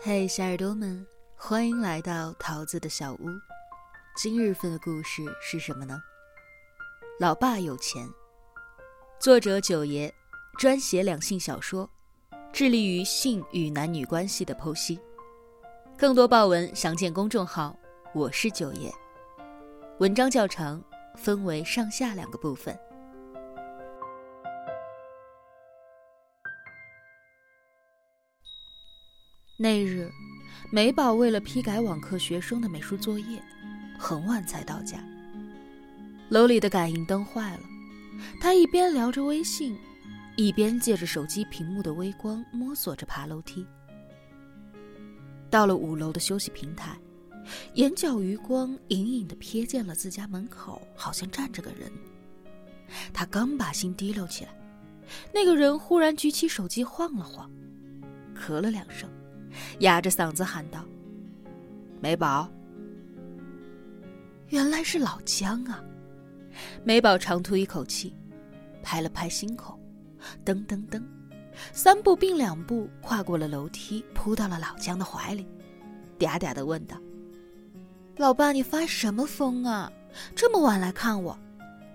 [0.00, 1.04] 嘿，小耳朵们，
[1.34, 3.26] 欢迎来到桃子的小屋。
[4.16, 6.00] 今日份的故事是什么呢？
[7.18, 8.08] 老爸有钱。
[9.18, 10.14] 作者九爷，
[10.56, 11.90] 专写两性小说，
[12.52, 15.00] 致力于性与男女关系的剖析。
[15.98, 17.76] 更多爆文详见公众号
[18.14, 18.92] “我是九爷”。
[19.98, 20.80] 文章较长，
[21.16, 22.78] 分为上下两个部分。
[29.60, 30.08] 那日，
[30.70, 33.42] 美宝为了批改网课学生的美术作业，
[33.98, 35.02] 很晚才到家。
[36.28, 37.62] 楼里的感应灯坏了，
[38.40, 39.76] 他一边聊着微信，
[40.36, 43.66] 一边借着手机屏幕的微光摸索着爬楼梯。
[45.50, 46.96] 到了五楼的休息平台，
[47.74, 51.90] 眼角余光隐隐的瞥见了自家门口，好像站着个人。
[53.12, 54.54] 他刚把心提溜起来，
[55.34, 57.50] 那个人忽然举起手机晃了晃，
[58.36, 59.10] 咳了两声。
[59.80, 60.84] 哑着嗓子喊道
[62.00, 62.48] ：“美宝。”
[64.48, 65.84] 原来是老姜啊！
[66.82, 68.14] 美宝长吐一口气，
[68.82, 69.78] 拍了拍心口，
[70.44, 71.02] 噔噔噔，
[71.72, 75.46] 三步并两步跨过了楼梯，扑到了老姜的怀里，
[76.18, 76.96] 嗲嗲的问道
[78.16, 79.92] ：“老爸，你发什么疯啊？
[80.34, 81.38] 这么晚来看我，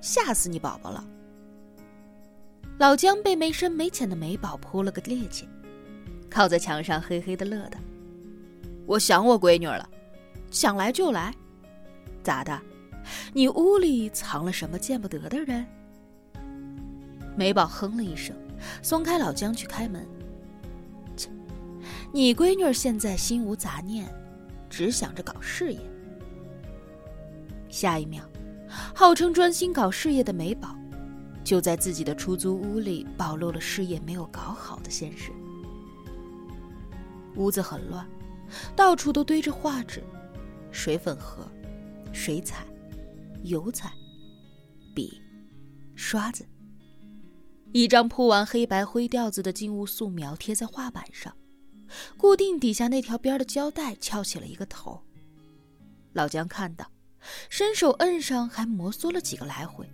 [0.00, 1.04] 吓死你宝宝了！”
[2.78, 5.46] 老姜被没深没浅的美宝扑了个趔趄。
[6.32, 7.76] 靠在墙上，嘿嘿的乐的。
[8.86, 9.86] 我想我闺女了，
[10.50, 11.34] 想来就来。
[12.22, 12.58] 咋的？
[13.34, 15.66] 你屋里藏了什么见不得的人？
[17.36, 18.34] 美宝哼了一声，
[18.80, 20.06] 松开老姜去开门。
[21.16, 21.28] 切，
[22.12, 24.08] 你闺女现在心无杂念，
[24.70, 25.80] 只想着搞事业。
[27.68, 28.22] 下一秒，
[28.94, 30.74] 号称专心搞事业的美宝，
[31.44, 35.30] 就在自己的出租屋里暴露了事业没有搞好的现实。
[37.36, 38.08] 屋子很乱，
[38.76, 40.02] 到处都堆着画纸、
[40.70, 41.46] 水粉盒、
[42.12, 42.66] 水彩、
[43.42, 43.92] 油彩、
[44.94, 45.20] 笔、
[45.94, 46.46] 刷子。
[47.72, 51.34] 一张铺完黑白灰调子的静物素描贴在画板上，
[52.18, 55.02] 固定底下那条边的胶带翘起了一个头。
[56.12, 56.90] 老姜看到，
[57.48, 59.88] 伸手摁上，还摩挲了几个来回。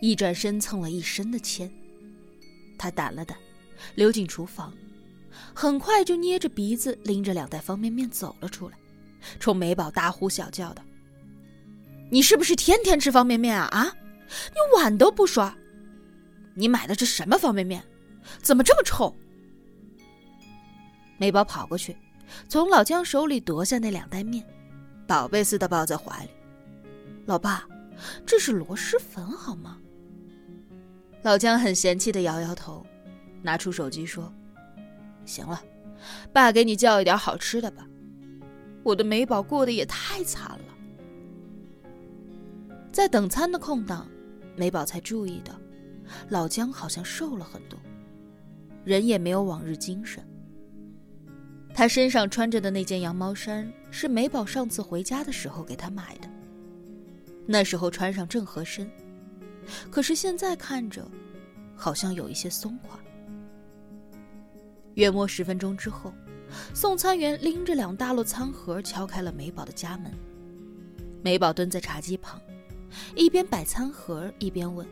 [0.00, 1.70] 一转身蹭了一身的铅，
[2.78, 3.34] 他掸了掸，
[3.94, 4.72] 溜进厨房。
[5.54, 8.76] 很快就捏着鼻子拎着两袋方便面走了出来，
[9.38, 10.82] 冲美宝大呼小叫的
[12.10, 13.66] ：“你是不是天天吃方便面啊？
[13.72, 13.92] 啊，
[14.50, 15.56] 你碗都不刷！
[16.54, 17.82] 你买的这什么方便面？
[18.42, 19.14] 怎么这么臭？”
[21.18, 21.96] 美宝跑过去，
[22.48, 24.44] 从老姜手里夺下那两袋面，
[25.06, 26.30] 宝贝似的抱在怀里
[27.26, 27.66] ：“老爸，
[28.26, 29.78] 这是螺蛳粉好吗？”
[31.22, 32.84] 老姜很嫌弃的摇摇头，
[33.42, 34.32] 拿出手机说。
[35.24, 35.62] 行了，
[36.32, 37.86] 爸给你叫一点好吃的吧。
[38.82, 40.64] 我的美宝过得也太惨了。
[42.92, 44.06] 在等餐的空档，
[44.56, 45.54] 美宝才注意到，
[46.28, 47.78] 老姜好像瘦了很多，
[48.84, 50.22] 人也没有往日精神。
[51.72, 56.28] 他身上穿着的那件羊毛衫是美宝上次回家的时候给他买的，
[57.46, 58.88] 那时候穿上正合身，
[59.90, 61.10] 可是现在看着，
[61.74, 62.96] 好像有一些松垮。
[64.94, 66.12] 约莫十分钟之后，
[66.72, 70.12] 送餐员拎着两大摞餐盒敲开了美宝的家门。
[71.22, 72.40] 美宝蹲在茶几旁，
[73.14, 74.86] 一边摆餐盒一边问：“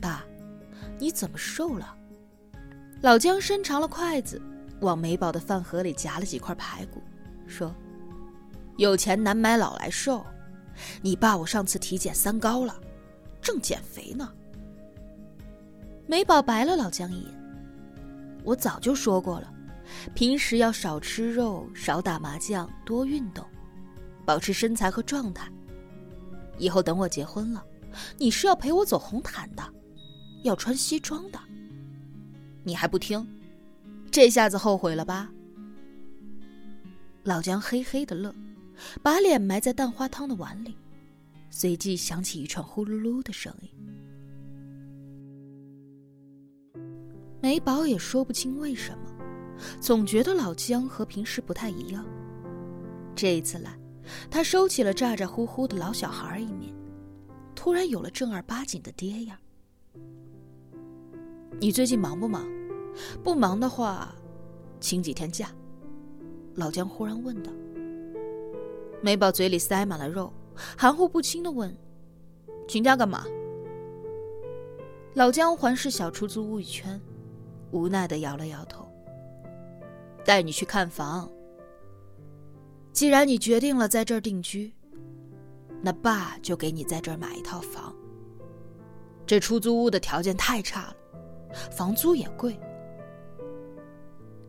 [0.00, 0.24] 爸，
[0.98, 1.96] 你怎么瘦了？”
[3.02, 4.40] 老姜伸长了筷子，
[4.80, 7.02] 往美宝的饭盒里夹了几块排骨，
[7.46, 7.74] 说
[8.76, 10.24] ：“有钱难买老来瘦。
[11.02, 12.78] 你爸我上次体检三高了，
[13.40, 14.30] 正减肥呢。”
[16.06, 17.37] 美宝白了老姜一眼。
[18.48, 19.52] 我早就说过了，
[20.14, 23.44] 平时要少吃肉，少打麻将，多运动，
[24.24, 25.52] 保持身材和状态。
[26.56, 27.62] 以后等我结婚了，
[28.16, 29.62] 你是要陪我走红毯的，
[30.44, 31.38] 要穿西装的。
[32.64, 33.26] 你还不听，
[34.10, 35.30] 这下子后悔了吧？
[37.24, 38.34] 老姜嘿嘿的乐，
[39.02, 40.74] 把脸埋在蛋花汤的碗里，
[41.50, 43.68] 随即响起一串呼噜噜的声音。
[47.40, 49.12] 美宝也说不清为什么，
[49.80, 52.04] 总觉得老姜和平时不太一样。
[53.14, 53.78] 这一次来，
[54.30, 56.74] 他收起了咋咋呼呼的老小孩一面，
[57.54, 59.36] 突然有了正儿八经的爹样。
[61.60, 62.46] 你最近忙不忙？
[63.22, 64.14] 不忙的话，
[64.80, 65.50] 请几天假。
[66.54, 67.52] 老姜忽然问道。
[69.00, 70.32] 美宝嘴里塞满了肉，
[70.76, 71.72] 含糊不清的问
[72.66, 73.24] ：“请假干嘛？”
[75.14, 77.00] 老姜环视小出租屋一圈。
[77.70, 78.86] 无奈的摇了摇头。
[80.24, 81.30] 带你去看房。
[82.92, 84.72] 既然你决定了在这儿定居，
[85.80, 87.94] 那爸就给你在这儿买一套房。
[89.24, 90.96] 这出租屋的条件太差了，
[91.70, 92.58] 房租也贵。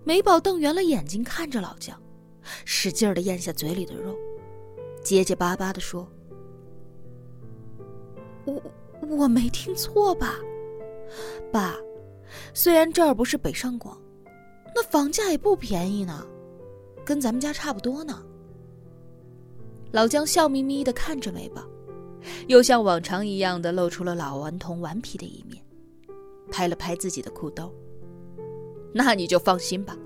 [0.03, 2.01] 美宝瞪圆了眼睛看着老姜，
[2.65, 4.17] 使劲的咽下嘴里的肉，
[5.03, 6.09] 结结巴巴的说
[8.45, 8.61] ：“我
[9.01, 10.33] 我没听错吧？
[11.51, 11.75] 爸，
[12.53, 13.97] 虽然这儿不是北上广，
[14.75, 16.25] 那房价也不便宜呢，
[17.05, 18.23] 跟咱们家差不多呢。”
[19.91, 21.63] 老姜笑眯眯的看着美宝，
[22.47, 25.63] 又像往常一样的露出了老顽童顽皮的一面，
[26.51, 27.73] 拍了拍自己的裤兜。
[28.93, 29.97] 那你就放心吧，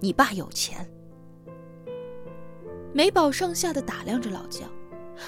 [0.00, 0.88] 你爸有钱。
[2.92, 4.70] 美宝上下的打量着老姜，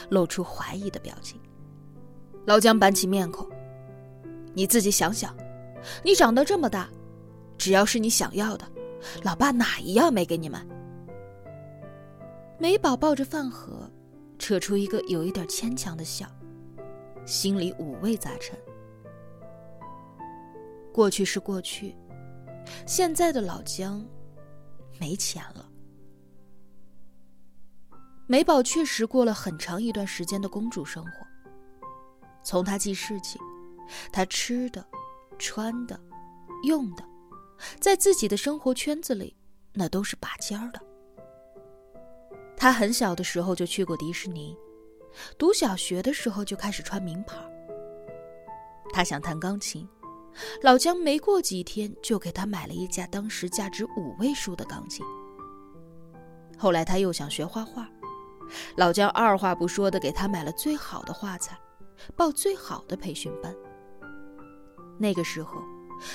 [0.09, 1.41] 露出怀疑的表情。
[2.45, 3.45] 老姜板起面孔
[4.55, 5.37] ：“你自己想想，
[6.03, 6.88] 你长得这么大，
[7.59, 8.67] 只要是你想要的，
[9.23, 10.67] 老爸哪一样没给你们？”
[12.59, 13.91] 美宝抱着饭盒，
[14.38, 16.27] 扯出一个有一点牵强的笑，
[17.27, 18.59] 心里五味杂陈。
[20.93, 21.94] 过去是过去，
[22.87, 24.03] 现在的老姜
[24.99, 25.69] 没钱了。
[28.27, 31.11] 美宝确实过了很长一段时间的公主生活。
[32.43, 33.38] 从她记事起，
[34.11, 34.83] 她吃的、
[35.38, 35.99] 穿的、
[36.65, 37.05] 用的，
[37.81, 39.37] 在自己的生活圈子里，
[39.73, 40.81] 那都是拔尖儿的。
[42.56, 44.56] 他很小的时候就去过迪士尼，
[45.38, 47.37] 读小学的时候就开始穿名牌。
[48.93, 49.87] 他想弹钢琴，
[50.62, 55.05] 老姜没过几天就给他买了一架当时价值五位数的钢琴。
[56.56, 57.87] 后来他又想学画画，
[58.77, 61.59] 老姜二话不说的给他买了最好的画材，
[62.17, 63.55] 报最好的培训班。
[64.99, 65.63] 那个时候，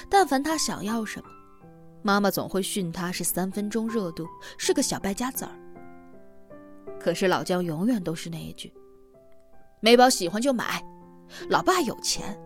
[0.09, 1.29] 但凡他想要什么，
[2.01, 5.51] 妈妈总会训他是三分钟热度，是个小败家子儿。
[6.99, 8.71] 可是老姜永远都是那一句
[9.81, 10.83] ：“美宝喜欢就买，
[11.49, 12.39] 老爸有钱。”“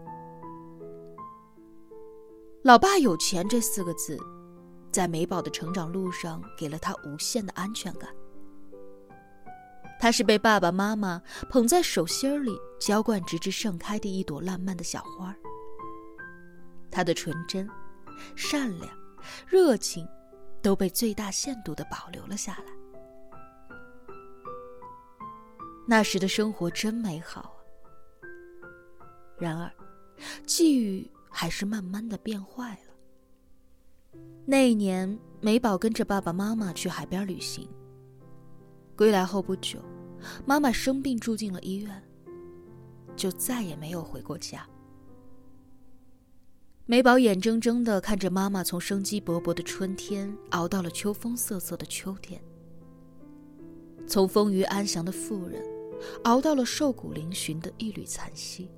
[2.63, 4.17] 老爸有钱”这四个字，
[4.91, 8.09] 在美宝的成长路上给了他无限的安全感。
[9.99, 15.35] 他是被爸爸妈妈捧在手心里浇灌，直至盛开的一朵烂漫的小花。
[16.95, 17.69] 他的纯真、
[18.37, 18.89] 善良、
[19.45, 20.07] 热情，
[20.61, 22.73] 都被最大限度的保留了下来。
[25.85, 27.51] 那时的生活真美好啊！
[29.37, 29.69] 然而，
[30.47, 34.19] 际遇还是慢慢的变坏了。
[34.45, 37.69] 那一年，美宝跟着爸爸妈妈去海边旅行。
[38.95, 39.79] 归来后不久，
[40.45, 42.01] 妈妈生病住进了医院，
[43.17, 44.65] 就再也没有回过家。
[46.87, 52.39] 美宝眼睁睁的看着妈妈从生机勃勃的春天熬到了秋风瑟瑟的秋天，
[54.07, 55.63] 从丰腴安详的妇人。
[56.25, 58.69] 熬到了瘦骨嶙峋的一缕残息。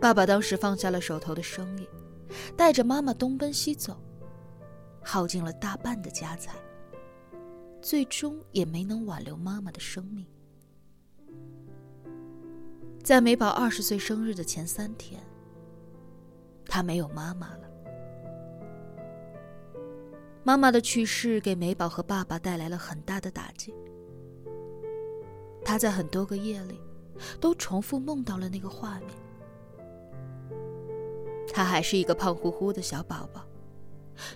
[0.00, 1.88] 爸爸当时放下了手头的生意，
[2.56, 3.96] 带着妈妈东奔西走，
[5.02, 6.54] 耗尽了大半的家财，
[7.80, 10.26] 最终也没能挽留妈妈的生命。
[13.02, 15.20] 在美宝二十岁生日的前三天，
[16.72, 17.68] 他没有妈妈了。
[20.42, 23.74] 妈妈的去世给美宝和爸爸带来了很大的打击。
[25.62, 26.80] 他在很多个夜里，
[27.38, 29.10] 都重复梦到了那个画面。
[31.52, 33.46] 他还是一个胖乎乎的小宝宝，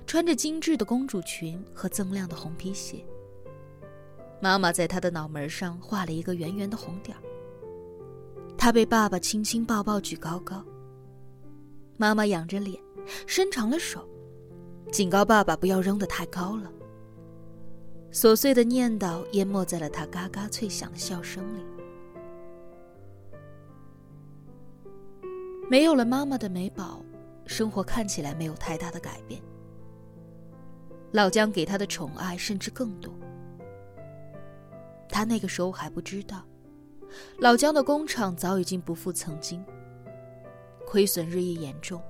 [0.07, 3.03] 穿着精致的公主裙和锃亮的红皮鞋。
[4.43, 7.23] 妈妈在他的脑门上画了一个圆圆的红点儿。
[8.59, 10.63] 他被爸爸轻轻抱抱举高高。
[11.97, 12.81] 妈妈仰着脸，
[13.27, 14.09] 伸长了手，
[14.93, 16.73] 警告爸爸不要扔得太高了。
[18.13, 21.65] 琐碎的念叨淹没在了他嘎嘎脆响的笑声里。
[25.69, 27.05] 没有了妈妈的美宝，
[27.45, 29.43] 生活看起来没有太大的改变。
[31.13, 33.13] 老姜给他的宠爱甚至更多。
[35.09, 36.45] 他那个时候还不知道，
[37.39, 39.65] 老姜的工厂早已经不复曾经，
[40.87, 42.01] 亏损日益严重。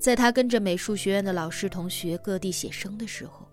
[0.00, 3.48] 在他跟着美术学院的老师同学各地写生的时候。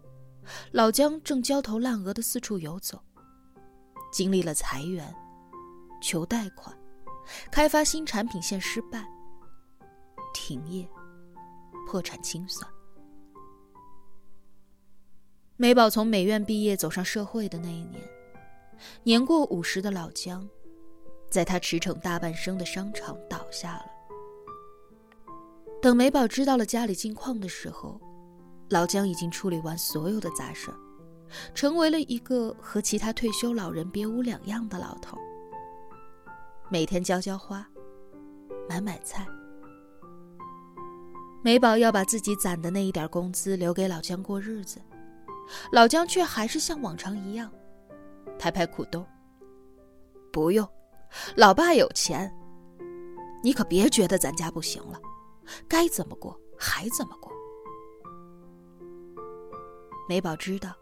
[0.71, 2.99] 老姜正焦头烂额的四处游走，
[4.11, 5.13] 经历了裁员、
[6.01, 6.75] 求贷款、
[7.51, 9.05] 开发新产品线失败、
[10.33, 10.89] 停业、
[11.85, 12.67] 破产清算。
[15.55, 18.01] 美宝从美院毕业走上社会的那一年，
[19.03, 20.49] 年过五十的老姜，
[21.29, 23.85] 在他驰骋大半生的商场倒下了。
[25.81, 27.99] 等美宝知道了家里近况的时候，
[28.69, 30.69] 老姜已经处理完所有的杂事
[31.53, 35.17] 成为了一个和其他退休老人别无两样的老头。
[36.69, 37.65] 每天浇浇花，
[38.67, 39.25] 买买菜。
[41.41, 44.81] 美宝要把自己攒的那一点工资留给老姜过日子，
[45.71, 47.49] 老姜却还是像往常一样，
[48.37, 49.05] 拍拍裤兜。
[50.31, 50.67] 不用，
[51.35, 52.33] 老爸有钱，
[53.43, 54.99] 你可别觉得咱家不行了，
[55.67, 57.31] 该怎么过还怎么过。
[60.07, 60.73] 美宝知道，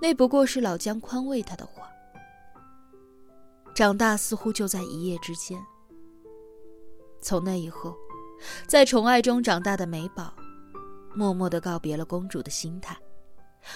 [0.00, 1.88] 那不过是老姜宽慰她的话。
[3.74, 5.60] 长大似乎就在一夜之间。
[7.20, 7.96] 从那以后，
[8.68, 10.32] 在宠爱中长大的美宝，
[11.14, 12.96] 默默的告别了公主的心态，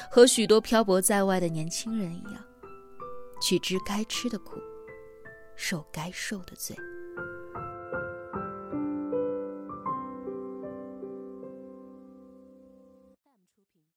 [0.08, 2.44] 和许多漂泊在外的年轻人一样，
[3.40, 4.61] 去吃该吃的苦，
[5.58, 6.74] 受该受的罪。